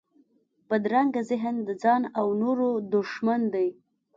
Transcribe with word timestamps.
بدرنګه 0.67 1.21
ذهن 1.29 1.55
د 1.67 1.69
ځان 1.83 2.01
او 2.19 2.27
نورو 2.41 2.67
دښمن 2.93 3.41
دی 3.53 3.67